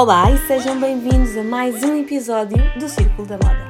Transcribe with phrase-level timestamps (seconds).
[0.00, 3.66] Olá e sejam bem-vindos a mais um episódio do Círculo da Moda.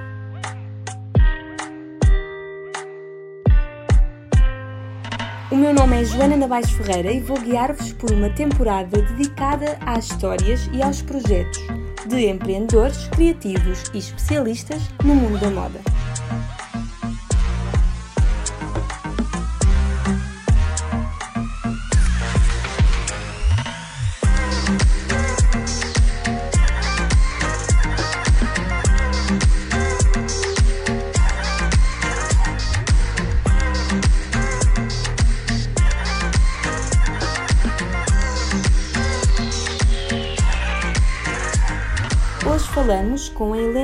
[5.51, 10.11] O meu nome é Joana Nabais Ferreira e vou guiar-vos por uma temporada dedicada às
[10.11, 11.67] histórias e aos projetos
[12.07, 15.88] de empreendedores, criativos e especialistas no mundo da moda.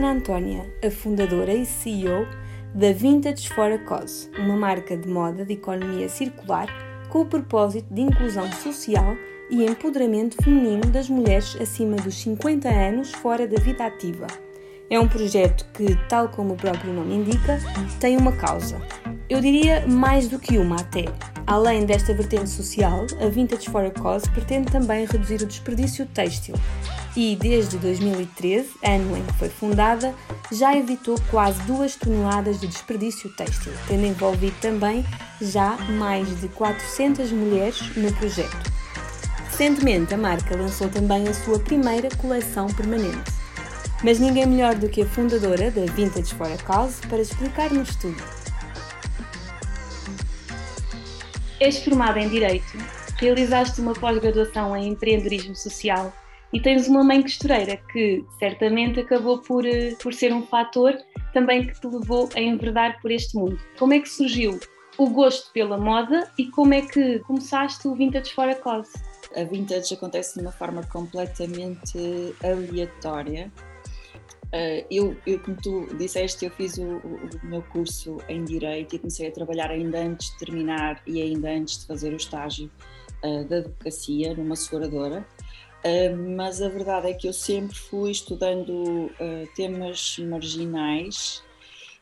[0.05, 2.27] Com a Helena Antónia, a fundadora e CEO
[2.75, 6.67] da Vintage for a Cause, uma marca de moda de economia circular
[7.09, 9.17] com o propósito de inclusão social
[9.49, 14.27] e empoderamento feminino das mulheres acima dos 50 anos fora da vida ativa.
[14.91, 17.59] É um projeto que, tal como o próprio nome indica,
[17.99, 18.77] tem uma causa.
[19.31, 21.05] Eu diria mais do que uma até.
[21.47, 26.55] Além desta vertente social, a Vintage for a Cause pretende também reduzir o desperdício têxtil
[27.17, 30.15] e, desde 2013, ano em que foi fundada,
[30.51, 35.05] já evitou quase 2 toneladas de desperdício têxtil, tendo envolvido também
[35.41, 38.73] já mais de 400 mulheres no projeto.
[39.51, 43.33] Recentemente, a marca lançou também a sua primeira coleção permanente.
[44.03, 48.23] Mas ninguém melhor do que a fundadora da Vintage for a Cause para explicar-nos tudo.
[51.61, 52.77] És formada em Direito,
[53.17, 56.13] realizaste uma pós-graduação em Empreendedorismo Social
[56.55, 60.97] e tens uma mãe costureira que certamente acabou por, eh, por ser um fator
[61.33, 63.59] também que te levou a enverdar por este mundo.
[63.77, 64.61] Como é que surgiu
[64.97, 68.93] o gosto pela moda e como é que começaste o Vintage for a Cause?
[69.37, 71.99] A vintage acontece de uma forma completamente
[72.45, 73.51] aleatória.
[74.45, 78.99] Uh, eu, eu, como tu disseste, eu fiz o, o, meu curso em Direito e
[79.01, 82.71] comecei a trabalhar ainda antes de terminar e ainda antes de fazer o estágio
[83.25, 85.27] uh, da advocacia numa seguradora.
[85.85, 89.11] Uh, mas a verdade é que eu sempre fui estudando
[89.55, 91.43] temas marginais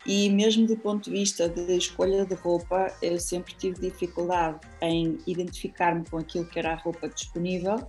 [0.07, 5.19] e mesmo do ponto de vista de escolha de roupa, eu sempre tive dificuldade em
[5.27, 7.89] identificar-me com aquilo que era a roupa disponível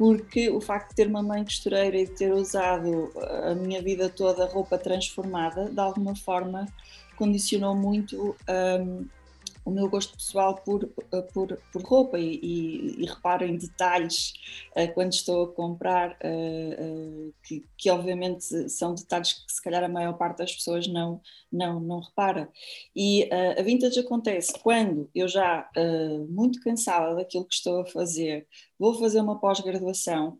[0.00, 3.12] porque o facto de ter uma mãe costureira e de ter usado
[3.44, 6.66] a minha vida toda roupa transformada, de alguma forma
[7.16, 9.06] condicionou muito um,
[9.64, 10.86] o meu gosto pessoal por,
[11.32, 14.32] por, por roupa e, e, e, reparo em detalhes
[14.76, 19.84] uh, quando estou a comprar, uh, uh, que, que, obviamente são detalhes que se calhar
[19.84, 21.20] a maior parte das pessoas não,
[21.52, 22.50] não, não repara.
[22.94, 23.28] E
[23.58, 25.68] a vintage acontece quando eu já,
[26.28, 28.46] muito cansada daquilo que estou a fazer,
[28.78, 30.38] vou fazer uma pós-graduação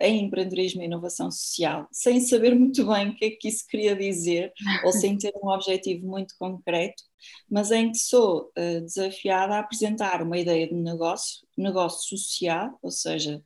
[0.00, 3.94] em empreendedorismo e inovação social, sem saber muito bem o que é que isso queria
[3.94, 4.52] dizer,
[4.84, 7.02] ou sem ter um objetivo muito concreto,
[7.50, 12.90] mas em que sou uh, desafiada a apresentar uma ideia de negócio, negócio social, ou
[12.90, 13.42] seja,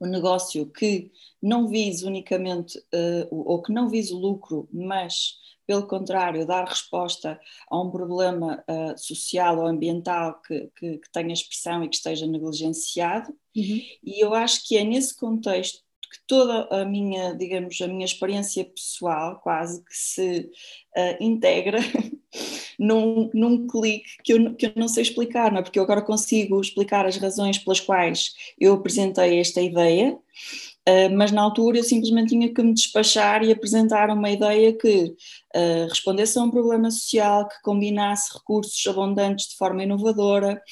[0.00, 1.10] um negócio que
[1.42, 5.36] não vise unicamente, uh, ou que não vise o lucro, mas,
[5.66, 11.32] pelo contrário, dar resposta a um problema uh, social ou ambiental que, que, que, tenha
[11.32, 13.32] expressão e que esteja negligenciado.
[13.56, 13.80] Uhum.
[14.04, 18.64] E eu acho que é nesse contexto que toda a minha, digamos, a minha experiência
[18.64, 20.50] pessoal quase que se
[20.96, 21.78] uh, integra
[22.78, 25.62] num, num clique que eu, que eu não sei explicar, não é?
[25.62, 31.32] Porque eu agora consigo explicar as razões pelas quais eu apresentei esta ideia, uh, mas
[31.32, 35.14] na altura eu simplesmente tinha que me despachar e apresentar uma ideia que
[35.56, 40.62] uh, respondesse a um problema social, que combinasse recursos abundantes de forma inovadora,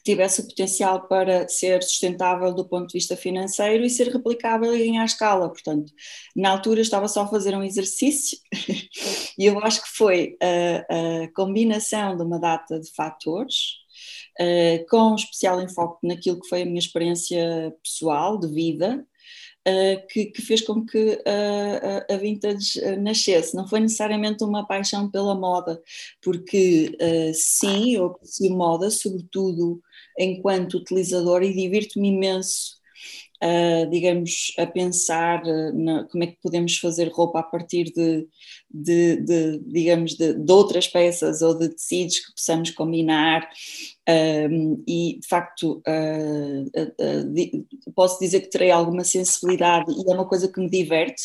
[0.00, 4.74] que tivesse o potencial para ser sustentável do ponto de vista financeiro e ser replicável
[4.74, 5.48] e ganhar escala.
[5.48, 5.92] Portanto,
[6.34, 8.38] na altura estava só a fazer um exercício
[9.40, 13.80] e eu acho que foi a, a combinação de uma data de fatores.
[14.38, 19.06] Uh, com especial enfoque naquilo que foi a minha experiência pessoal de vida,
[19.68, 23.54] Uh, que, que, fez com que uh, a vintage nascesse.
[23.54, 25.82] Não foi necessariamente uma paixão pela moda,
[26.22, 29.78] porque uh, sim, eu aprecio moda, sobretudo
[30.18, 32.79] enquanto utilizador e divirto-me imenso,
[33.42, 35.42] uh, digamos, a pensar
[35.74, 38.26] na, como é que podemos fazer roupa a partir de,
[38.70, 43.48] de, de digamos, de, de, outras peças ou de tecidos que possamos combinar.
[44.08, 50.26] Um, e de facto uh, uh, posso dizer que terei alguma sensibilidade e é uma
[50.26, 51.22] coisa que me diverte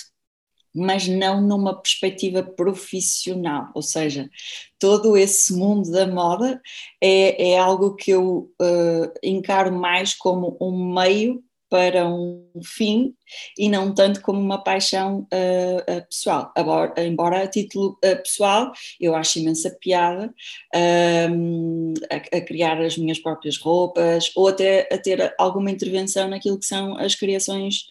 [0.75, 4.29] mas não numa perspectiva profissional, ou seja,
[4.77, 6.61] todo esse mundo da moda
[7.01, 11.41] é, é algo que eu uh, encaro mais como um meio
[11.75, 13.13] para um fim
[13.57, 16.53] e não tanto como uma paixão uh, pessoal.
[16.57, 20.33] Embora, embora, a título uh, pessoal eu acho imensa piada
[20.73, 26.57] ehm, a, a, criar as minhas próprias roupas ou até a ter alguma intervenção naquilo
[26.57, 27.87] que são as criações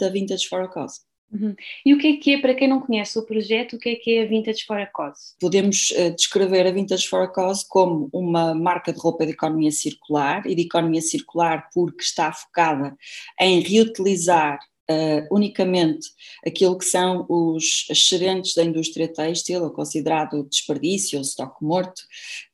[0.00, 1.13] da Vintage for a Cause.
[1.34, 1.54] Uhum.
[1.84, 3.96] E o que é que é, para quem não conhece o projeto, o que é
[3.96, 5.34] que é a Vintage for a Cause?
[5.40, 9.72] Podemos uh, descrever a Vintage for a Cause como uma marca de roupa de economia
[9.72, 12.96] circular e de economia circular porque está focada
[13.40, 14.60] em reutilizar
[14.90, 16.08] uh, unicamente
[16.46, 22.00] aquilo que são os excedentes da indústria têxtil, ou considerado desperdício ou estoque morto,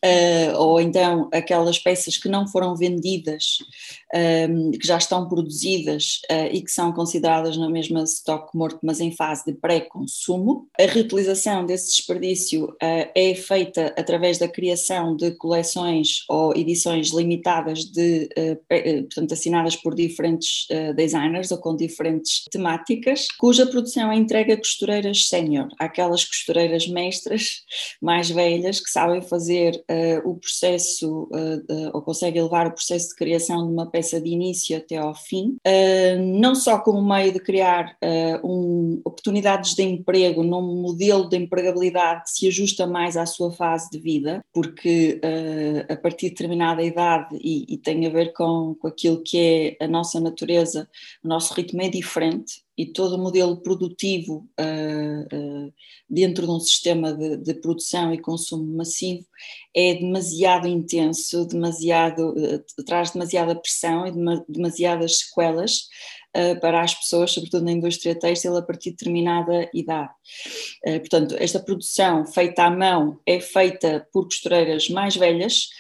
[0.05, 3.59] uh, ou então aquelas peças que não foram vendidas,
[4.15, 9.01] um, que já estão produzidas uh, e que são consideradas na mesma estoque morto, mas
[9.01, 10.69] em fase de pré-consumo.
[10.79, 18.29] A reutilização desse desperdício é feita através da criação de coleções ou edições limitadas de,
[19.05, 20.67] portanto, assinadas por diferentes
[20.97, 27.63] designers ou com diferentes temáticas, cuja produção é entregue a costureiras sénior, aquelas costureiras mestras
[28.01, 33.09] mais velhas que sabem fazer uh, o processo uh, uh, ou conseguem levar o processo
[33.09, 35.57] de criação de uma peça de início até ao fim,
[36.39, 37.97] não só como meio de criar
[38.43, 43.91] um, oportunidades de emprego num modelo de empregabilidade que se ajusta mais à sua fase
[43.91, 45.21] de vida, porque
[45.89, 49.85] a partir de determinada idade e, e tem a ver com, com aquilo que é
[49.85, 50.89] a nossa natureza,
[51.23, 55.73] o nosso ritmo é diferente e todo o modelo produtivo uh, uh,
[56.09, 59.27] dentro de um sistema de, de, produção e consumo massivo
[59.77, 64.13] é demasiado intenso, demasiado, uh, traz demasiada pressão e
[64.49, 65.89] demasiadas sequelas
[66.61, 70.13] para as pessoas, sobretudo na indústria têxtil, a partir de determinada idade.
[71.01, 75.71] portanto, esta produção feita à mão é feita por costureiras mais velhas,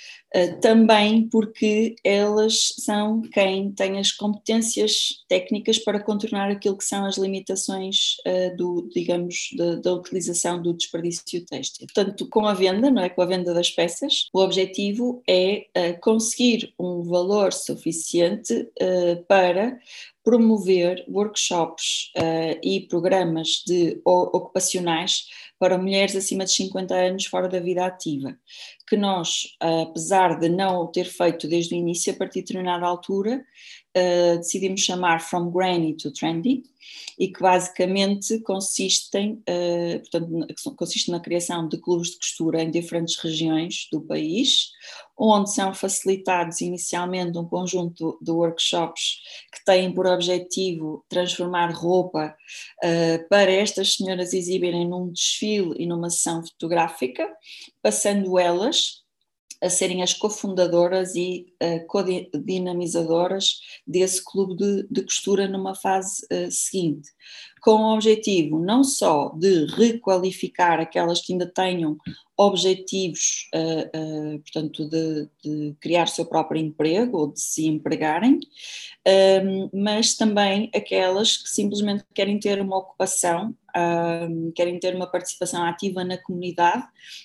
[0.60, 7.16] também porque elas são quem tem as competências técnicas para contornar aquilo que são as
[7.16, 11.86] limitações uh, do, digamos, da, da, utilização do desperdício têxtil.
[11.92, 16.00] Portanto, com a venda, não é, com a venda das peças, o objetivo é uh,
[16.00, 18.68] conseguir um valor suficiente
[19.26, 19.78] para
[20.24, 22.10] promover workshops
[22.62, 25.26] e programas de, ocupacionais
[25.58, 28.36] para mulheres acima de 50 anos fora da vida ativa,
[28.88, 32.86] que nós, apesar de não o ter feito desde o início, a partir de determinada
[32.86, 33.44] altura,
[33.96, 36.62] uh, decidimos chamar From Granny to Trendy
[37.18, 43.16] e que basicamente consistem, uh, portanto, consiste na criação de clubes de costura em diferentes
[43.16, 44.70] regiões do país,
[45.18, 49.20] onde são facilitados inicialmente um conjunto de workshops
[49.52, 52.34] que têm por objetivo transformar roupa
[52.82, 57.28] uh, para estas senhoras exibirem num desfile e numa sessão fotográfica,
[57.82, 59.00] passando elas
[59.62, 66.50] a serem as cofundadoras e uh, codinamizadoras desse clube de, de costura numa fase uh,
[66.50, 67.08] seguinte,
[67.60, 71.96] com o objetivo não só de requalificar aquelas que ainda tenham
[72.40, 78.40] objetivos, uh, portanto, de, de, criar seu próprio emprego ou de se empregarem,
[79.44, 85.62] um, mas também aquelas que simplesmente querem ter uma ocupação, um, querem ter uma participação
[85.64, 86.84] ativa na comunidade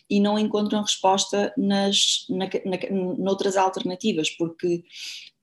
[0.10, 2.78] e não encontram resposta nas, na, na,
[3.18, 4.84] noutras alternativas, porque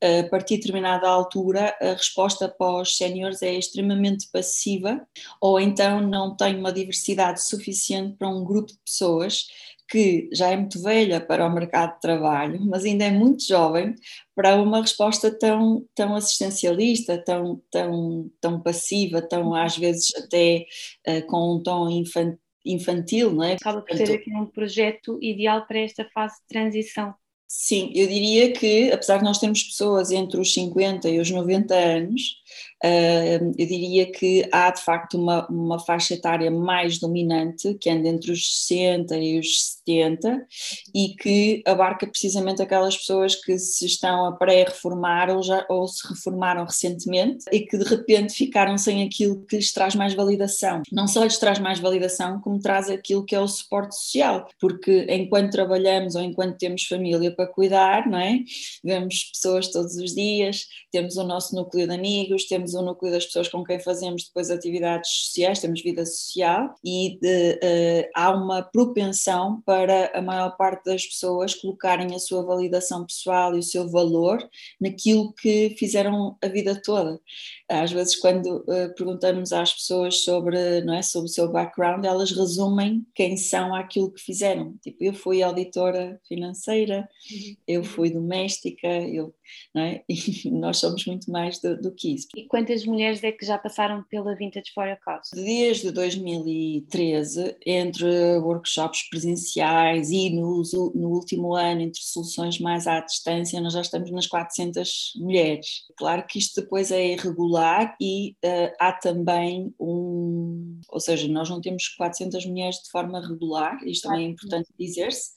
[0.02, 5.06] a partir de determinada altura, a resposta para os séniores é extremamente passiva,
[5.40, 9.46] ou então não tem uma diversidade suficiente para um grupo de pessoas
[9.92, 13.94] que já é muito velha para o mercado de trabalho, mas ainda é muito jovem
[14.34, 20.64] para uma resposta tão, tão assistencialista, tão, tão, tão passiva, tão às vezes até
[21.06, 23.54] uh, com um tom infantil infantil, não é?
[23.54, 27.12] Acaba por ser aqui um projeto ideal para esta fase de transição.
[27.48, 31.74] Sim, eu diria que, apesar de nós termos pessoas entre os 50 e os 90
[31.74, 32.36] anos,
[32.82, 38.32] eu diria que há de facto uma, uma faixa etária mais dominante, que anda entre
[38.32, 40.46] os 60 e os 70,
[40.94, 46.06] e que abarca precisamente aquelas pessoas que se estão a pré-reformar ou, já, ou se
[46.08, 50.82] reformaram recentemente e que de repente ficaram sem aquilo que lhes traz mais validação.
[50.90, 55.06] Não só lhes traz mais validação, como traz aquilo que é o suporte social, porque
[55.08, 58.40] enquanto trabalhamos ou enquanto temos família para cuidar, não é?
[58.82, 63.12] Vemos pessoas todos os dias, temos o nosso núcleo de amigos, temos temos o núcleo
[63.12, 68.30] das pessoas com quem fazemos depois atividades sociais, temos vida social e de, uh, há
[68.30, 73.62] uma propensão para a maior parte das pessoas colocarem a sua validação pessoal e o
[73.62, 74.38] seu valor
[74.80, 77.20] naquilo que fizeram a vida toda.
[77.68, 82.30] Às vezes, quando uh, perguntamos às pessoas sobre, não é, sobre o seu background, elas
[82.30, 84.74] resumem quem são aquilo que fizeram.
[84.82, 87.56] Tipo, eu fui auditora financeira, uhum.
[87.66, 89.34] eu fui doméstica, eu,
[89.74, 90.02] não é?
[90.08, 92.28] e nós somos muito mais do, do, que isso.
[92.36, 95.30] E quantas mulheres é que já passaram pela Vintage for a Cause?
[95.34, 100.62] Desde 2013, entre workshops presenciais e no,
[100.94, 105.84] no último ano, entre soluções mais à distância, nós já estamos nas 400 mulheres.
[105.96, 110.80] Claro que isto depois é irregular e uh, há também um.
[110.88, 115.30] Ou seja, nós não temos 400 mulheres de forma regular, isto também é importante dizer-se,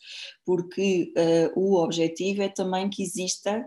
[0.46, 3.66] porque uh, o objetivo é também que exista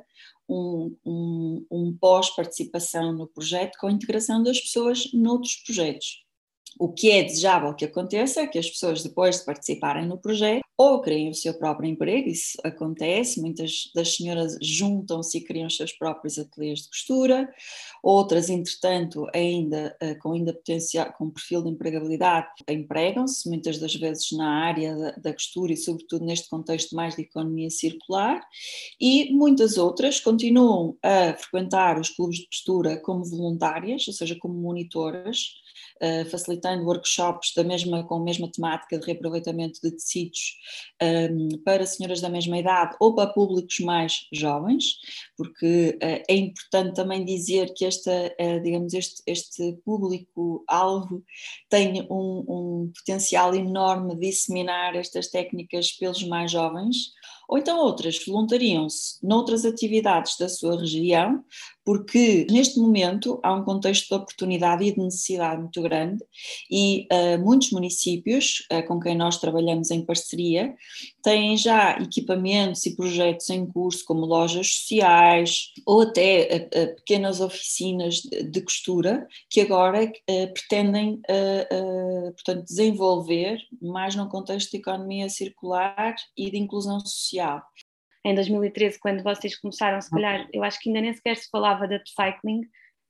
[0.48, 6.27] um, um, um pós-participação no projeto com a integração das pessoas noutros projetos.
[6.78, 10.62] O que é desejável que aconteça é que as pessoas, depois de participarem no projeto,
[10.76, 15.76] ou criem o seu próprio emprego, isso acontece, muitas das senhoras juntam-se e criam os
[15.76, 17.52] seus próprios ateliês de costura,
[18.00, 24.30] outras, entretanto, ainda eh, com ainda potencial, com perfil de empregabilidade, empregam-se, muitas das vezes
[24.30, 28.40] na área da, da costura e sobretudo neste contexto mais de economia circular,
[29.00, 34.54] e muitas outras continuam a frequentar os clubes de costura como voluntárias, ou seja, como
[34.54, 35.54] monitoras,
[36.02, 40.56] uh, facilitando workshops da mesma, com a mesma temática de reaproveitamento de tecidos
[41.02, 44.84] um, ehm, para senhoras da mesma idade ou para públicos mais jovens,
[45.36, 51.22] porque uh, é importante também dizer que esta, uh, digamos, este, este público-alvo
[51.68, 57.12] tem um, um potencial enorme de disseminar estas técnicas pelos mais jovens,
[57.48, 61.42] ou então outras voluntariam-se noutras atividades da sua região,
[61.88, 66.22] porque neste momento há um contexto de oportunidade e de necessidade muito grande
[66.70, 70.74] e uh, muitos municípios uh, com quem nós trabalhamos em parceria
[71.22, 78.16] têm já equipamentos e projetos em curso, como lojas sociais ou até uh, pequenas oficinas
[78.16, 80.12] de, de, costura, que agora
[80.52, 81.22] pretendem
[82.34, 87.62] portanto, desenvolver mais num contexto de economia circular e de inclusão social
[88.28, 91.88] em 2013, quando vocês começaram, se calhar, eu acho que ainda nem sequer se falava
[91.88, 92.60] de upcycling,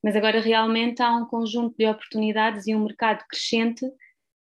[0.02, 3.84] mas agora realmente há um conjunto de oportunidades e um mercado crescente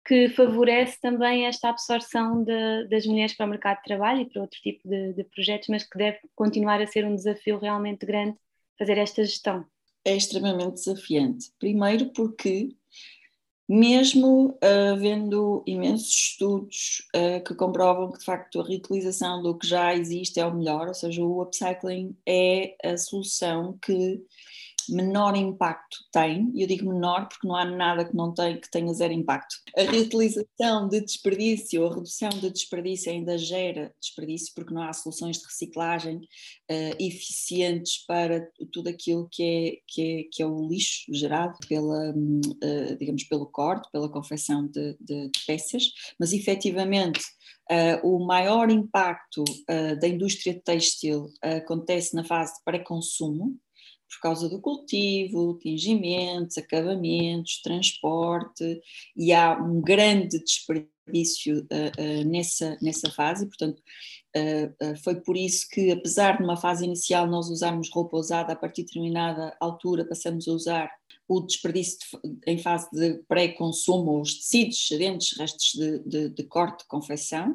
[0.06, 4.42] que favorece também esta absorção de, das mulheres para o mercado de trabalho e para
[4.42, 8.38] outro tipo de, de projetos, mas que deve continuar a ser um desafio realmente grande
[8.78, 9.66] fazer esta gestão.
[10.04, 11.52] É extremamente desafiante.
[11.58, 12.76] Primeiro porque
[13.68, 19.68] mesmo uh, havendo imensos estudos uh, que comprovam que de facto a reutilização do que
[19.68, 24.22] já existe é o melhor, ou seja, o upcycling é a solução que
[24.90, 28.70] menor impacto tem, e eu digo menor porque não há nada que não tenha, que
[28.70, 29.56] tenha zero impacto.
[29.78, 35.38] A reutilização de desperdício, a redução de desperdício ainda gera desperdício porque não há soluções
[35.38, 41.04] de reciclagem uh, eficientes para tudo aquilo que é, que é, que é o lixo
[41.14, 47.22] gerado pela, uh, digamos, pelo corte, pela confecção de, de, de peças, mas efetivamente
[47.72, 53.58] Uh, o maior impacto uh, da indústria têxtil uh, acontece na fase de pré-consumo,
[54.10, 58.82] por causa do cultivo, tingimentos, acabamentos, transporte,
[59.16, 63.82] e há um grande desperdício uh, uh, nessa, nessa fase, portanto,
[64.36, 68.56] uh, foi por isso que, apesar de uma fase inicial nós usarmos roupa usada, a
[68.56, 70.92] partir de determinada altura passamos a usar
[71.28, 76.86] o desperdício de, em fase de pré-consumo, os tecidos excedentes, restos de, de, de corte,
[76.88, 77.52] confecção.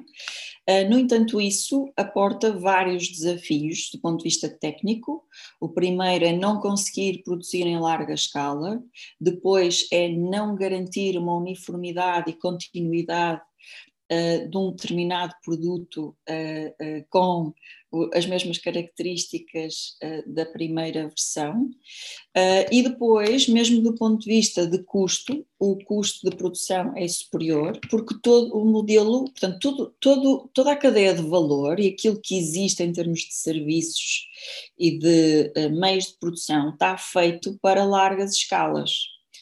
[0.69, 5.25] Uh, no entanto, isso aporta vários desafios do ponto de vista técnico.
[5.61, 8.83] O primeiro é não conseguir produzir em larga escala,
[9.21, 13.43] depois é não garantir uma uniformidade e continuidade
[14.11, 17.53] uh, de um determinado produto uh, com
[18.13, 19.97] as mesmas características
[20.27, 21.71] da primeira versão,
[22.71, 27.81] e depois, mesmo do ponto de vista de custo, o custo de produção é superior,
[27.91, 32.37] porque todo o modelo, portanto, todo, todo, toda a cadeia de valor e aquilo que
[32.37, 34.27] existe em termos de serviços
[34.79, 38.91] e de meios de produção está feito para largas escalas.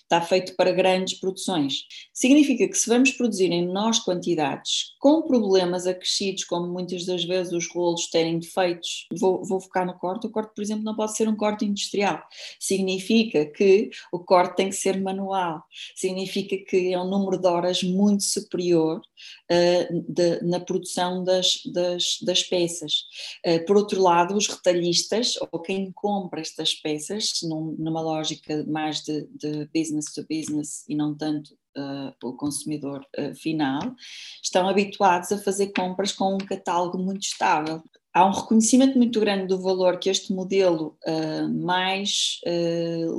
[0.06, 1.82] está feito para grandes produções.
[2.16, 7.52] Significa que se vamos produzir em menores quantidades, com problemas acrescidos, como muitas das vezes
[7.52, 11.14] os rolos terem defeitos, vou, vou focar no corte, o corte, por exemplo, não pode
[11.14, 12.23] ser um corte industrial.
[12.58, 15.62] Significa que o corte tem que ser manual,
[15.94, 22.16] significa que é um número de horas muito superior uh, de, na produção das, das,
[22.23, 23.02] das peças.
[23.46, 29.02] Uh, por outro lado, os retalhistas, ou quem compra estas peças, num, numa lógica mais
[29.02, 33.95] de, de business to business e não tanto uh, o consumidor uh, final,
[34.42, 37.83] estão habituados a fazer compras com um catálogo muito estável
[38.14, 42.40] há um reconhecimento muito grande do valor que este modelo uh, mais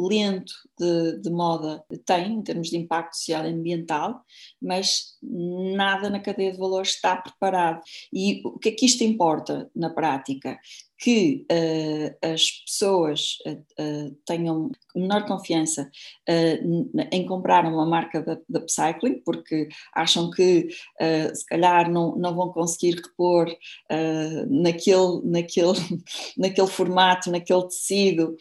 [0.09, 4.23] lento de, de, moda tem, em termos de impacto social e ambiental,
[4.59, 7.79] mas nada na cadeia de valor está preparado.
[8.11, 10.57] E o que é que isto importa na prática?
[10.97, 15.91] Que uh, as pessoas uh, uh, tenham menor confiança
[17.11, 20.69] em comprar uma marca de upcycling, porque acham que
[21.35, 23.55] se calhar não, não vão conseguir repor
[24.49, 25.77] naquele, naquele,
[26.35, 28.35] naquele formato, naquele tecido,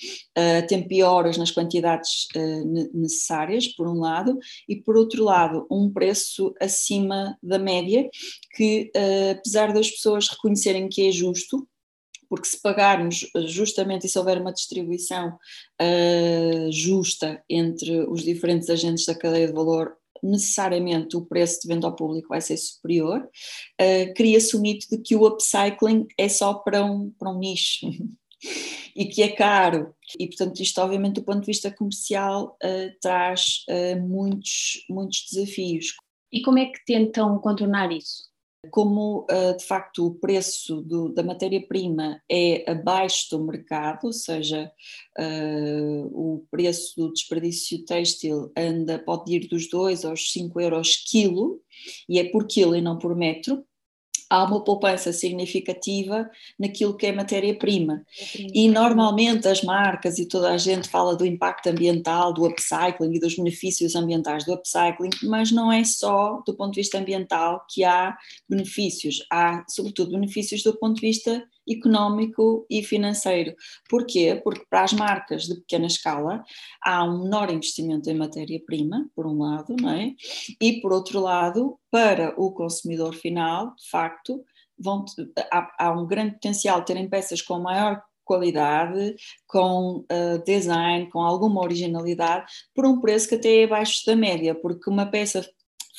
[0.91, 2.27] e horas nas quantidades
[2.95, 8.09] necessárias, por um lado, e por outro lado, um preço acima da média,
[8.57, 8.91] que
[9.31, 11.69] apesar das pessoas reconhecerem que é justo,
[12.29, 15.39] porque se pagarmos eh, justamente e se houver uma distribuição
[15.81, 21.87] uh, justa entre os diferentes agentes da cadeia de valor, necessariamente o preço de venda
[21.87, 26.55] ao público vai ser superior, uh, cria-se o mito de que o upcycling é só
[26.55, 27.87] para um, para um nicho.
[28.95, 29.95] e que é caro.
[30.19, 33.65] E, portanto, isto, obviamente, do ponto de vista comercial, uh, traz
[34.01, 35.95] muitos, muitos desafios.
[36.33, 38.25] E como é que tentam contornar isso?
[38.71, 44.71] Como uh, de facto o preço do, da matéria-prima é abaixo do mercado, ou seja,
[45.19, 51.61] uh, o preço do desperdício têxtil anda, pode ir dos 2 aos 5 euros quilo,
[52.09, 53.65] e é por quilo e não por metro,
[54.29, 56.29] há uma poupança significativa
[56.59, 58.05] naquilo que é matéria-prima.
[58.53, 63.21] E normalmente as marcas e toda a gente fala do impacto ambiental, do upcycling e
[63.21, 67.85] dos benefícios ambientais do upcycling, mas não é só do ponto de vista ambiental que
[67.85, 68.17] há
[68.49, 73.55] benefícios, há sobretudo benefícios do ponto de vista económico e financeiro.
[73.89, 74.41] Porquê?
[74.43, 76.45] Porque para as marcas de pequena escala
[76.83, 80.13] há um menor investimento em matéria-prima, por um lado, não é?
[80.61, 84.45] E por outro lado, para o consumidor final, de facto,
[84.79, 85.05] vão,
[85.51, 89.15] há, há um grande potencial de terem peças com maior qualidade,
[89.47, 94.55] com uh, design, com alguma originalidade, por um preço que até é abaixo da média,
[94.55, 95.49] porque uma peça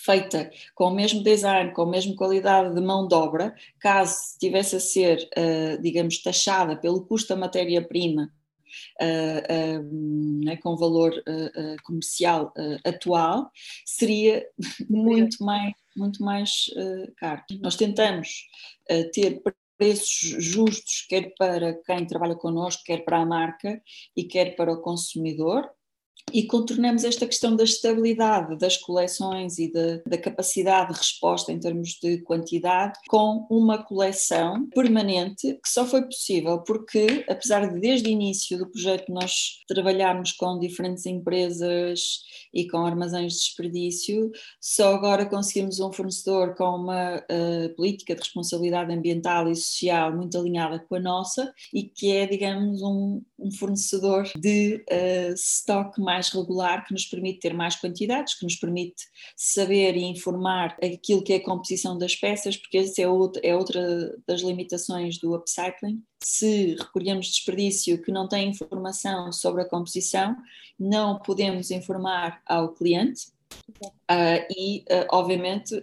[0.07, 4.77] feita com o mesmo design, com a mesma qualidade de mão de obra, caso estivesse
[4.77, 8.31] a ser, uh, digamos, taxada pelo custo da matéria-prima
[9.01, 12.53] Uh, uh, né, com valor uh, comercial
[12.85, 13.49] atual,
[13.85, 14.45] seria
[14.89, 16.65] muito mais, muito mais
[17.17, 17.41] caro.
[17.61, 18.45] Nós tentamos
[19.13, 19.41] ter
[19.77, 23.81] preços justos, quer para quem trabalha connosco, quer para a marca
[24.15, 25.69] e quer para o consumidor,
[26.33, 31.59] e contornamos esta questão da estabilidade das coleções e da, da, capacidade de resposta em
[31.59, 38.09] termos de quantidade com uma coleção permanente que só foi possível porque, apesar de desde
[38.09, 42.21] o início do projeto nós trabalharmos com diferentes empresas
[42.53, 48.21] e com armazéns de desperdício, só agora conseguimos um fornecedor com uma uh, política de
[48.21, 53.51] responsabilidade ambiental e social muito alinhada com a nossa e que é, digamos, um, um
[53.51, 59.03] fornecedor de uh, stock mais regular, que nos permite ter mais quantidades, que nos permite
[59.35, 63.55] saber e informar aquilo que é a composição das peças, porque essa é, outra, é
[63.55, 66.01] outra das limitações do upcycling.
[66.23, 70.35] Se recolhemos desperdício que não tem informação sobre a composição,
[70.79, 73.27] não podemos informar ao cliente.
[74.09, 75.75] Uh, e, uh, obviamente,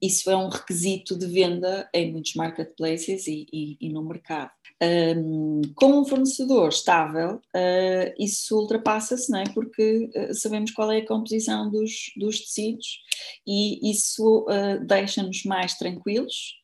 [0.00, 4.50] isso é um requisito de venda em muitos marketplaces e, e, e no mercado.
[4.82, 9.44] Um, como um fornecedor estável, uh, isso ultrapassa-se, não é?
[9.54, 12.98] porque uh, sabemos qual é a composição dos, dos tecidos
[13.46, 16.60] e isso uh, deixa-nos mais tranquilos,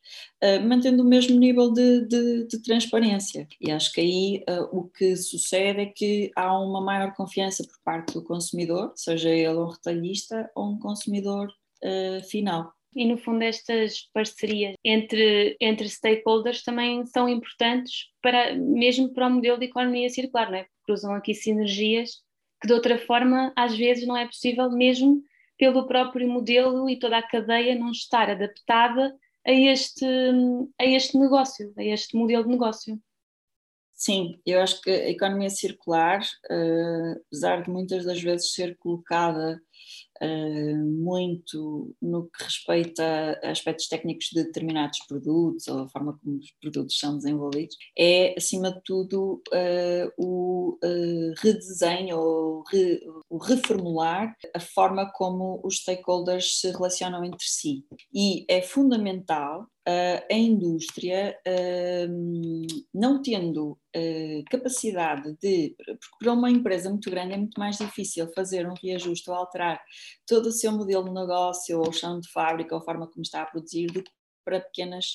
[0.66, 3.46] mantendo o mesmo nível de, de, de, transparência.
[3.61, 8.14] E acho que aí o que sucede é que há uma maior confiança por parte
[8.14, 11.52] do consumidor, seja ele um retalhista ou um consumidor
[12.31, 12.72] final.
[12.98, 19.30] E no fundo estas parcerias entre, entre stakeholders também são importantes para mesmo para o
[19.30, 20.66] modelo de economia circular, não é?
[20.82, 22.16] Cruzam aqui sinergias
[22.61, 25.22] que de outra forma às vezes não é possível mesmo
[25.56, 29.14] pelo próprio modelo e toda a cadeia não estar adaptada
[29.46, 30.04] a este,
[30.76, 33.00] a este negócio, a este modelo de negócio.
[33.94, 39.61] Sim, eu acho que a economia circular, uh, apesar de muitas das vezes ser colocada
[40.76, 46.52] muito no que respeita a aspectos técnicos de determinados produtos ou a forma como os
[46.61, 50.78] produtos são desenvolvidos, é acima de tudo uh, o
[51.38, 57.85] redesenho ou re, o reformular a forma como os stakeholders se relacionam entre si.
[58.12, 59.66] E é fundamental
[60.31, 61.35] a indústria,
[62.92, 63.79] não tendo
[64.51, 65.74] capacidade de.
[65.79, 69.83] Porque para uma empresa muito grande é muito mais difícil fazer um reajuste ou alterar
[70.27, 73.42] todo o seu modelo de negócio, ou chão de fábrica, ou a forma como está
[73.42, 74.11] a produzir, do que
[74.44, 75.14] para pequenas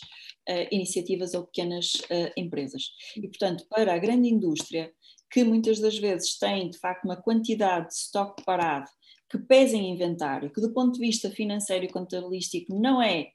[0.71, 1.93] iniciativas ou pequenas
[2.35, 2.83] empresas.
[3.15, 4.91] E, portanto, para a grande indústria,
[5.31, 8.89] que muitas das vezes tem de facto uma quantidade de estoque parado
[9.29, 13.31] que pesa em inventário, que do ponto de vista financeiro e contabilístico não é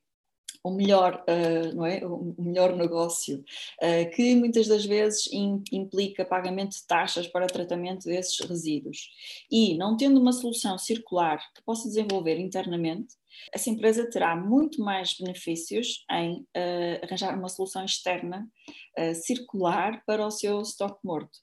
[0.63, 2.05] o melhor, uh, não é?
[2.05, 3.45] o melhor negócio,
[3.83, 9.09] uh, que muitas das vezes in, implica pagamento de taxas para tratamento desses resíduos.
[9.51, 13.15] E não tendo uma solução circular que possa desenvolver internamente,
[13.53, 18.49] essa empresa terá muito mais benefícios em uh, arranjar uma solução externa
[19.15, 21.39] circular para o seu estoque morto.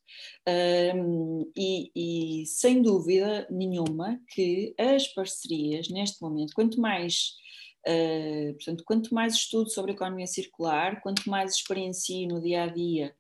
[1.55, 7.37] E, e sem dúvida nenhuma que as parcerias, neste momento, quanto mais
[7.87, 13.15] Uh, portanto, quanto mais estudo sobre economia circular, quanto mais experiencio no dia a dia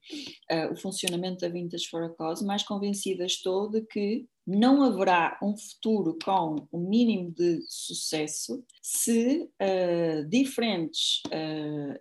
[0.51, 5.37] uh, o funcionamento da Vintage for a Cause, mais convencida estou de que não haverá
[5.41, 11.21] um futuro com o um mínimo de sucesso se uh, diferentes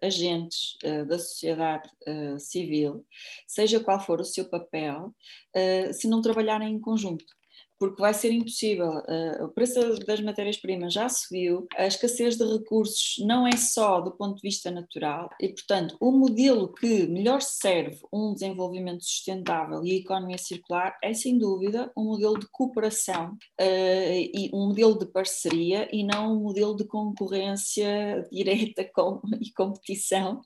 [0.02, 0.76] agentes
[1.08, 1.88] da sociedade
[2.38, 3.04] civil,
[3.46, 5.14] seja qual for o seu papel,
[5.94, 7.24] se não trabalharem em conjunto
[7.78, 8.88] porque vai ser impossível.
[8.88, 14.00] Uh, o preço das matérias-primas já se viu, a escassez de recursos não é só
[14.00, 19.84] do ponto de vista natural, e, portanto, o modelo que melhor serve um desenvolvimento sustentável
[19.84, 24.98] e a economia circular é, sem dúvida, um modelo de cooperação uh, e um modelo
[24.98, 30.40] de parceria e não um modelo de concorrência direta com, e competição,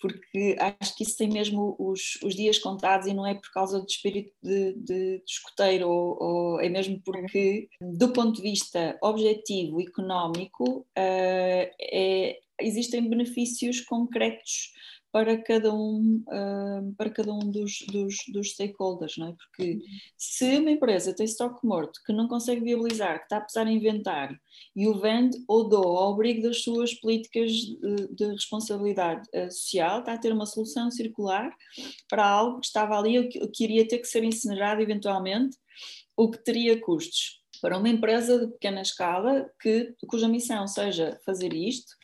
[0.00, 3.78] porque acho que isso tem mesmo os, os dias contados e não é por causa
[3.80, 8.98] do espírito de, de, de escoteiro, ou, ou, é mesmo porque, do ponto de vista
[9.02, 14.72] objetivo, económico, uh, é, existem benefícios concretos
[15.10, 19.32] para cada um, uh, para cada um dos, dos, dos, stakeholders, não é?
[19.32, 19.80] Porque
[20.16, 24.38] se uma empresa tem estoque morto que não consegue viabilizar, que está a pesar inventário
[24.76, 30.00] e o vende ou doa ao abrigo das suas políticas de, de responsabilidade uh, social,
[30.00, 31.50] está a ter uma solução circular
[32.08, 35.56] para algo que estava ali, que, que iria ter que ser incinerado eventualmente,
[36.18, 41.52] o que teria custos para uma empresa de pequena escala que, cuja missão seja fazer
[41.54, 41.94] isto,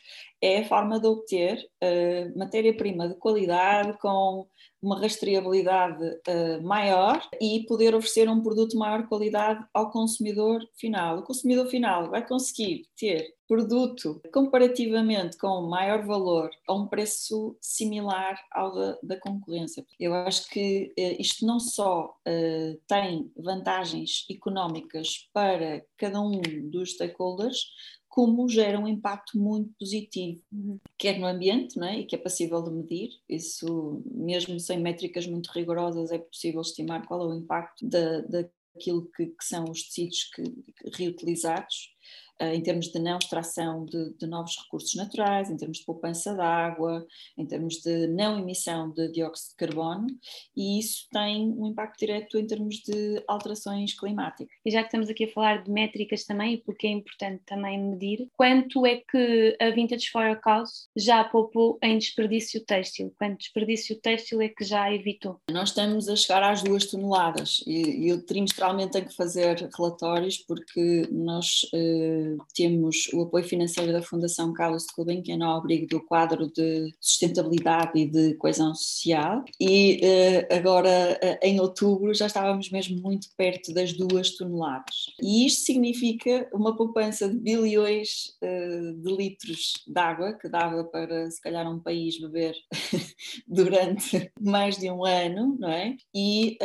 [0.41, 4.47] é a forma de obter uh, matéria-prima de qualidade com
[4.81, 11.19] uma rastreabilidade uh, maior e poder oferecer um produto de maior qualidade ao consumidor final.
[11.19, 18.39] O consumidor final vai conseguir ter produto comparativamente com maior valor a um preço similar
[18.51, 19.85] ao da, da concorrência.
[19.99, 26.39] Eu acho que uh, isto não só uh, tem vantagens económicas para cada um
[26.69, 27.65] dos stakeholders,
[28.15, 30.79] como gera um impacto muito positivo, uhum.
[30.97, 31.99] quer no ambiente, não é?
[31.99, 37.05] e que é passível de medir, isso mesmo sem métricas muito rigorosas é possível estimar
[37.05, 40.43] qual é o impacto da, daquilo que, que são os tecidos que,
[40.97, 41.93] reutilizados,
[42.39, 46.41] em termos de não extração de, de, novos recursos naturais, em termos de poupança de
[46.41, 47.05] água,
[47.37, 50.07] em termos de não emissão de dióxido de carbono,
[50.55, 54.55] e isso tem um impacto direto em termos de alterações climáticas.
[54.65, 58.27] E já que estamos aqui a falar de métricas também, porque é importante também medir,
[58.35, 63.13] quanto é que a Vintage for a Cause já poupou em desperdício têxtil?
[63.17, 65.39] Quanto desperdício têxtil é que já evitou?
[65.49, 71.07] Nós estamos a chegar às duas toneladas e eu trimestralmente tenho que fazer relatórios porque
[71.11, 76.51] nós eh, temos o apoio financeiro da Fundação Carlos de Gulbenkian ao abrigo do quadro
[76.51, 83.01] de sustentabilidade e de coesão social e uh, agora uh, em outubro já estávamos mesmo
[83.01, 85.05] muito perto das duas toneladas.
[85.21, 91.29] E isto significa uma poupança de bilhões uh, de litros de água que dava para
[91.29, 92.55] se calhar um país beber
[93.47, 95.95] durante mais de um ano, não é?
[96.13, 96.57] E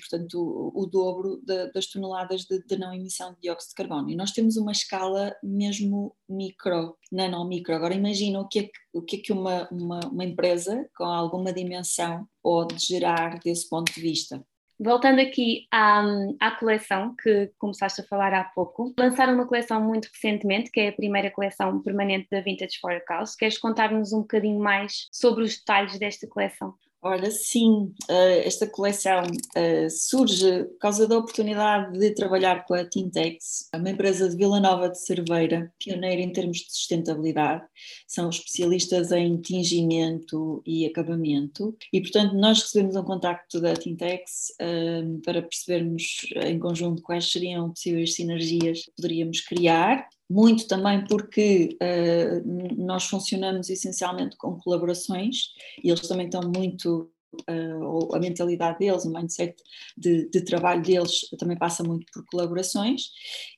[0.00, 4.10] portanto o, o dobro de, das toneladas de, de não emissão de dióxido de carbono.
[4.10, 7.74] E nós nós temos uma escala mesmo micro, nanomicro.
[7.74, 11.04] Agora imagina o que é que, o que, é que uma, uma, uma empresa com
[11.04, 14.44] alguma dimensão pode gerar desse ponto de vista.
[14.78, 16.04] Voltando aqui à,
[16.38, 20.88] à, coleção que começaste a falar há pouco, lançaram uma coleção muito recentemente, que é
[20.88, 23.34] a primeira coleção permanente da Vintage for a Cause.
[23.36, 26.74] Queres contar-nos um bocadinho mais sobre os detalhes desta coleção?
[27.00, 29.22] Olha, sim, eh, esta coleção
[29.54, 34.58] eh, surge por causa da oportunidade de trabalhar com a Tintex, uma empresa de Vila
[34.58, 37.64] Nova de Cerveira, pioneira em termos de sustentabilidade.
[38.04, 45.04] São especialistas em tingimento e acabamento e, portanto, nós recebemos um contacto da Tintex eh,
[45.24, 52.76] para percebermos em conjunto quais seriam possíveis sinergias que poderíamos criar muito também porque uh,
[52.76, 55.48] nós funcionamos essencialmente com colaborações
[55.82, 57.10] e eles também estão muito
[57.48, 59.54] uh, a mentalidade deles, o mindset
[59.96, 63.10] de, de, trabalho deles também passa muito por colaborações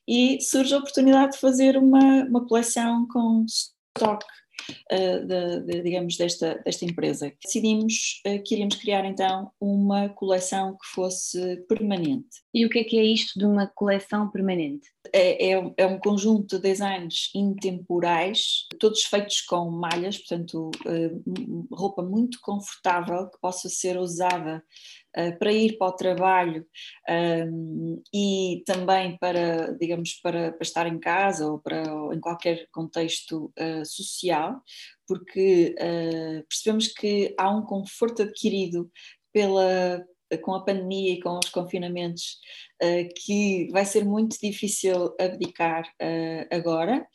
[0.07, 4.25] e surge a oportunidade de fazer uma, uma coleção com stock
[4.91, 7.31] uh, de, de, digamos, desta, desta empresa.
[7.43, 12.41] Decidimos uh, que iríamos criar então uma coleção que fosse permanente.
[12.53, 14.89] E o que é que é isto de uma coleção permanente?
[15.13, 22.03] É, é, é um conjunto de designs intemporais, todos feitos com malhas, portanto, uh, roupa
[22.03, 24.63] muito confortável que possa ser usada
[25.17, 26.65] Uh, para ir para o trabalho
[27.09, 32.65] um, e também para, digamos, para, para, estar em casa ou, para, ou em qualquer
[32.71, 34.61] contexto uh, social,
[35.05, 38.89] porque uh, percebemos que há um conforto adquirido
[39.33, 40.01] pela,
[40.37, 42.39] com a pandemia e com os confinamentos,
[42.81, 47.05] uh, que vai ser muito difícil abdicar uh, agora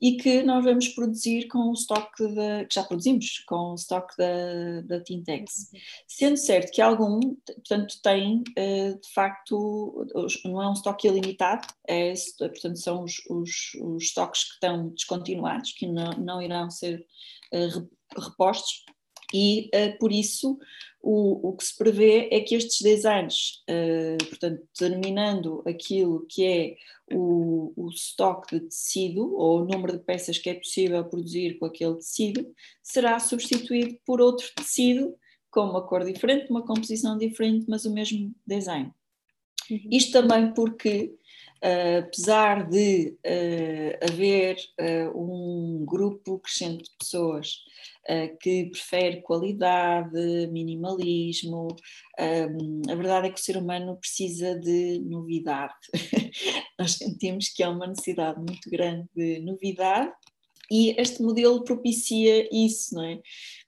[0.00, 2.24] e que nós vamos produzir com o estoque
[2.68, 5.70] que já produzimos, com o estoque da, da Tintex.
[6.06, 10.06] Sendo certo que algum, portanto, tem uh, de facto,
[10.44, 15.72] não é um estoque ilimitado, é, portanto, são os, os, os estoques que estão descontinuados,
[15.72, 17.04] que não, não irão ser
[18.16, 18.84] repostos
[19.32, 20.58] e uh, por isso
[21.02, 26.76] o, o que se prevê é que estes designs, uh, portanto, determinando aquilo que é
[27.12, 31.66] o, o estoque de tecido ou o número de peças que é possível produzir com
[31.66, 32.46] aquele tecido,
[32.82, 35.14] será substituído por outro tecido
[35.50, 38.90] com uma cor diferente, uma composição diferente, mas o mesmo design.
[39.70, 39.88] Uhum.
[39.90, 41.14] Isto também porque
[41.62, 47.56] apesar de uh, haver uh, um grupo crescente de pessoas
[48.40, 51.68] que prefere qualidade, minimalismo,
[52.18, 55.72] um, a verdade é que o ser humano precisa de novidade.
[56.76, 60.12] Nós sentimos que há uma necessidade muito grande de novidade
[60.68, 63.20] e este modelo propicia isso, não é?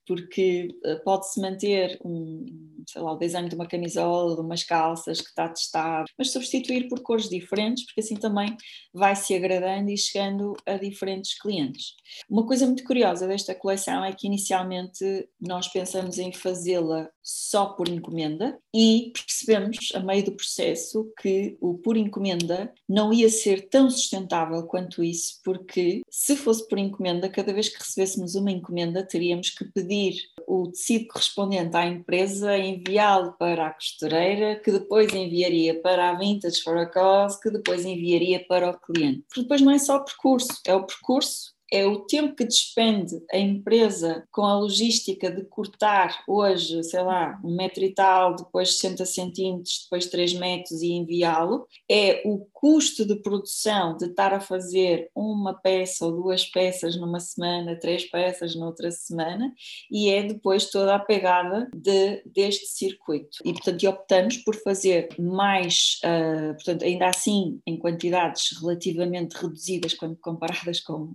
[0.07, 2.45] Porque eh, pode-se manter um,
[2.89, 6.89] sei lá, o design de uma camisola, de umas calças que está testado, mas substituir
[6.89, 8.57] por cores diferentes, porque assim também
[8.93, 11.95] vai se agradando e chegando a diferentes clientes.
[12.29, 17.89] Uma coisa muito curiosa desta coleção é que inicialmente nós pensamos em fazê-la só por
[17.89, 23.89] encomenda e percebemos a meio do processo que o por encomenda não ia ser tão
[23.89, 29.49] sustentável quanto isso, porque se fosse por encomenda, cada vez que recebêssemos uma encomenda, teríamos
[29.49, 30.15] que pedir
[30.47, 36.61] o tecido correspondente à empresa, enviá-lo para a costureira, que depois enviaria para a Vintage
[36.63, 39.25] for a Cause, que depois enviaria para o cliente.
[39.29, 43.21] Porque depois não é só o percurso, é o percurso é o tempo que despende
[43.33, 48.77] a empresa com a logística de cortar hoje, sei lá, um metro e tal, depois
[48.77, 54.41] 60 centímetros, depois 3 metros e enviá-lo, é o custo de produção de estar a
[54.41, 59.53] fazer uma peça ou duas peças numa semana, três peças noutra semana,
[59.91, 63.39] e é depois toda a pegada de, deste circuito.
[63.45, 70.17] E, portanto, optamos por fazer mais, uh, portanto, ainda assim, em quantidades relativamente reduzidas quando
[70.17, 71.15] comparadas com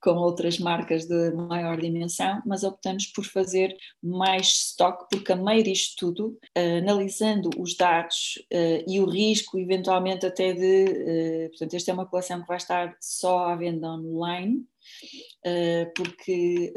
[0.00, 5.62] com outras marcas de maior dimensão, mas optamos por fazer mais stock, porque a meio
[5.62, 10.84] disto tudo, uh, analisando os dados uh, e o risco, eventualmente até de.
[10.84, 14.64] Uh, portanto, esta é uma coleção que vai estar só à venda online,
[15.94, 16.72] porque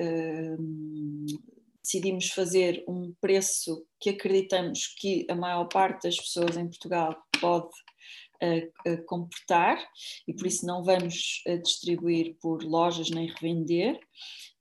[1.82, 7.70] decidimos fazer um preço que acreditamos que a maior parte das pessoas em Portugal pode
[8.44, 9.78] a, comportar
[10.28, 14.00] e por isso não vamos distribuir por lojas nem revender.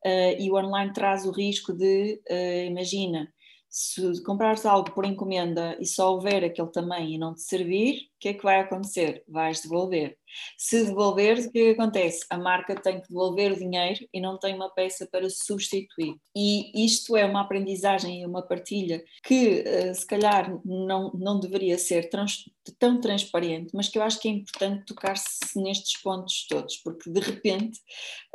[0.04, 3.32] Uh, e o online traz o risco de, uh, imagina,
[3.68, 8.28] se comprares algo por encomenda e só houver aquele tamanho e não te servir, que
[8.28, 9.24] é que vai acontecer?
[9.26, 10.16] Vais devolver.
[10.56, 12.24] Se devolveres, o que, é que acontece?
[12.30, 16.14] A marca tem que devolver o dinheiro e não tem uma peça para substituir.
[16.34, 21.76] E isto é uma aprendizagem e uma partilha que uh, se calhar não, não deveria
[21.76, 22.44] ser trans,
[22.78, 27.20] tão transparente, mas que eu acho que é importante tocar-se nestes pontos todos, porque de
[27.20, 27.80] repente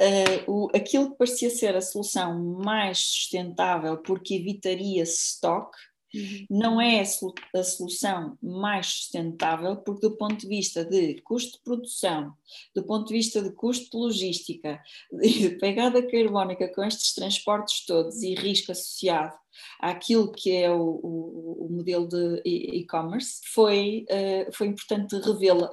[0.01, 5.71] uh, o, aquilo que parecia ser a solução mais sustentável porque evitaria stock
[6.17, 6.45] Uhum.
[6.49, 12.33] Não é a solução mais sustentável, porque, do ponto de vista de custo de produção,
[12.75, 18.21] do ponto de vista de custo de logística, de pegada carbónica com estes transportes todos
[18.23, 19.35] e risco associado
[19.79, 25.69] àquilo que é o, o, o modelo de e-commerce, foi, uh, foi importante revê-la.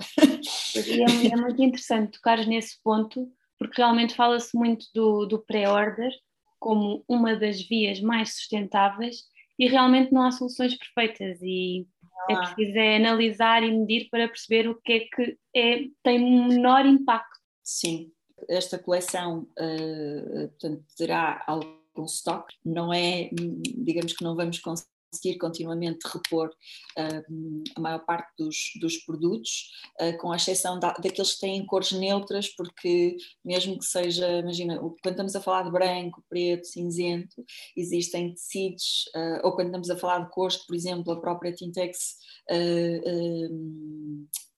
[0.76, 6.10] É, é, muito interessante tocar nesse ponto, porque realmente fala-se muito do, do pré-order
[6.58, 9.24] como uma das vias mais sustentáveis
[9.58, 11.86] e realmente não há soluções perfeitas e
[12.28, 12.36] é ah.
[12.36, 16.86] é preciso é analisar e medir para perceber o que é que é, tem menor
[16.86, 17.38] impacto.
[17.62, 18.12] Sim,
[18.48, 25.38] esta coleção uh, portanto, terá algum stock, não é, digamos que não vamos conseguir conseguir
[25.38, 31.34] continuamente repor uh, a maior parte dos, dos produtos, uh, com a exceção da, daqueles
[31.34, 36.22] que têm cores neutras, porque mesmo que seja, imagina, quando estamos a falar de branco,
[36.28, 37.44] preto, cinzento,
[37.76, 42.16] existem tecidos, uh, ou quando estamos a falar de cores, por exemplo, a própria Tintex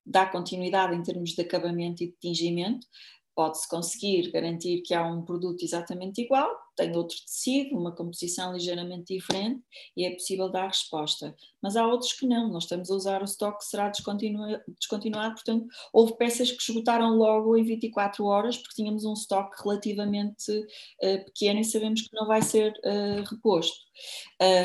[0.05, 2.87] dá continuidade em termos de acabamento e de tingimento,
[3.35, 9.15] pode-se conseguir garantir que há um produto exatamente igual, tem outro tecido, uma composição ligeiramente
[9.15, 9.63] diferente
[9.97, 11.35] e é possível dar resposta.
[11.63, 15.67] Mas há outros que não, nós estamos a usar o estoque que será descontinuado, portanto,
[15.93, 21.61] houve peças que esgotaram logo em 24 horas porque tínhamos um estoque relativamente uh, pequeno
[21.61, 23.77] e sabemos que não vai ser uh, reposto.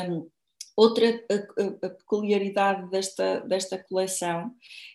[0.08, 0.30] Um,
[0.74, 4.50] Outra a, a, peculiaridade desta, desta coleção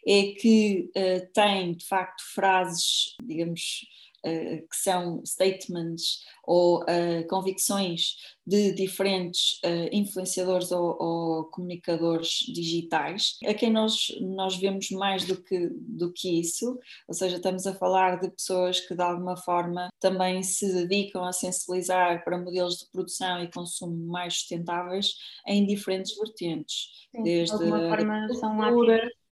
[0.08, 3.86] é que uh, tem, de facto, frases, digamos,
[4.24, 13.54] que são statements ou uh, convicções de diferentes uh, influenciadores ou, ou, comunicadores digitais, a
[13.54, 18.20] quem nós, nós vemos mais do que, do que isso, ou seja, estamos a falar
[18.20, 23.44] de pessoas que de alguma forma também se dedicam a sensibilizar para modelos de produção
[23.44, 29.27] e consumo mais sustentáveis em diferentes vertentes, Sim, desde de alguma forma são ativistas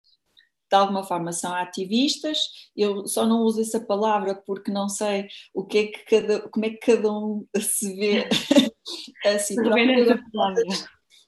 [0.74, 2.40] de alguma forma são ativistas.
[2.76, 6.66] Eu só não uso essa palavra porque não sei o que é que cada, como
[6.66, 8.28] é que cada um se vê
[9.24, 9.56] assim.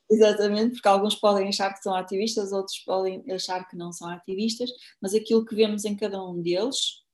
[0.10, 4.70] Exatamente, porque alguns podem achar que são ativistas, outros podem achar que não são ativistas,
[5.02, 7.05] mas aquilo que vemos em cada um deles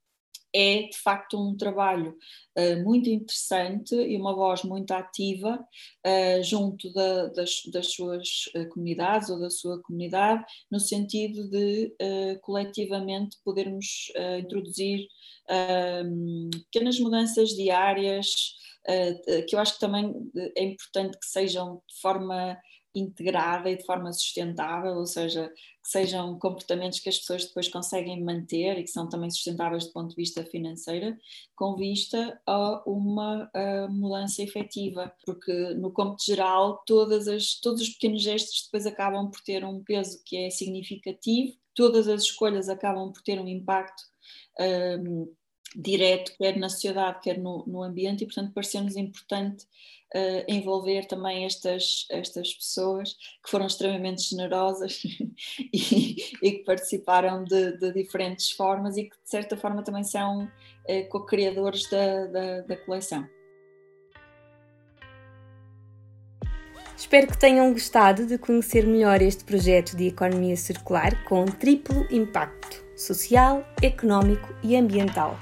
[0.53, 2.17] é de facto um trabalho
[2.57, 5.59] uh, muito interessante e uma voz muito ativa
[6.05, 11.93] uh, junto da, das, das, suas uh, comunidades ou da sua comunidade, no sentido de
[12.41, 15.07] coletivamente podermos introduzir
[16.63, 18.27] pequenas mudanças diárias,
[19.47, 20.13] que eu acho que também
[20.55, 22.57] é importante que sejam de forma
[22.93, 28.23] integrada e de forma sustentável, ou seja, que sejam comportamentos que as pessoas depois conseguem
[28.23, 31.17] manter e que são também sustentáveis do ponto de vista financeiro,
[31.55, 37.89] com vista a uma a mudança efetiva, porque no cômputo geral todas as, todos os
[37.89, 43.11] pequenos gestos depois acabam por ter um peso que é significativo, todas as escolhas acabam
[43.11, 44.03] por ter um impacto
[44.59, 45.33] um,
[45.75, 49.65] direto, quer na sociedade, quer no, no ambiente, e portanto pareceu-nos importante
[50.15, 55.01] uh, envolver também estas, estas pessoas que foram extremamente generosas
[55.73, 60.43] e, e, que participaram de, de, diferentes formas e que de certa forma também são
[60.45, 63.27] uh, co-criadores da, da, da coleção.
[66.97, 72.85] Espero que tenham gostado de conhecer melhor este projeto de economia circular com triplo impacto
[72.95, 75.35] social, económico e ambiental.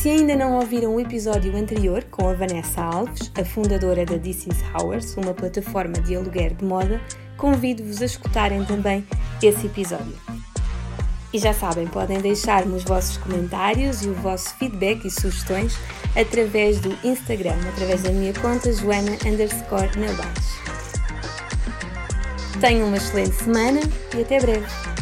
[0.00, 4.46] Se ainda não ouviram o episódio anterior com a Vanessa Alves, a fundadora da This
[4.46, 7.00] is Hours, uma plataforma de aluguer de moda,
[7.36, 9.04] convido-vos a escutarem também
[9.42, 10.14] esse episódio.
[11.32, 15.76] E já sabem, podem deixar-me os vossos comentários e o vosso feedback e sugestões
[16.14, 19.90] através do Instagram, através da minha conta Joana underscore
[22.60, 23.80] Tenham uma excelente semana
[24.16, 24.97] e até breve!